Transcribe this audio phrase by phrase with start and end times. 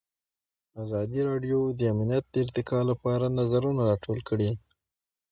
[0.83, 4.51] ازادي راډیو د امنیت د ارتقا لپاره نظرونه راټول کړي.